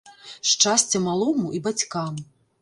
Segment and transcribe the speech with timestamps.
[0.51, 2.19] Шчасця малому і бацькам!